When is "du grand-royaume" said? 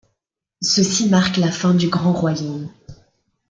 1.75-2.69